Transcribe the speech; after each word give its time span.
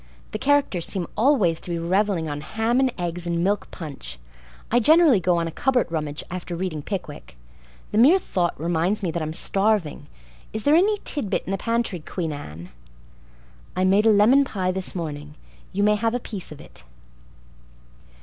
The 0.31 0.39
characters 0.39 0.87
seem 0.87 1.05
always 1.15 1.61
to 1.61 1.69
be 1.69 1.77
reveling 1.77 2.27
on 2.27 2.41
ham 2.41 2.79
and 2.79 2.91
eggs 2.97 3.27
and 3.27 3.43
milk 3.43 3.69
punch. 3.69 4.17
I 4.71 4.79
generally 4.79 5.19
go 5.19 5.37
on 5.37 5.47
a 5.47 5.51
cupboard 5.51 5.91
rummage 5.91 6.23
after 6.31 6.55
reading 6.55 6.81
Pickwick. 6.81 7.37
The 7.91 7.99
mere 7.99 8.17
thought 8.17 8.59
reminds 8.59 9.03
me 9.03 9.11
that 9.11 9.21
I'm 9.21 9.31
starving. 9.31 10.07
Is 10.53 10.63
there 10.63 10.73
any 10.75 10.97
tidbit 11.03 11.43
in 11.45 11.51
the 11.51 11.57
pantry, 11.59 11.99
Queen 11.99 12.33
Anne?" 12.33 12.69
"I 13.75 13.83
made 13.85 14.07
a 14.07 14.09
lemon 14.09 14.43
pie 14.43 14.71
this 14.71 14.95
morning. 14.95 15.35
You 15.71 15.83
may 15.83 15.93
have 15.93 16.15
a 16.15 16.19
piece 16.19 16.51
of 16.51 16.59
it." 16.59 16.83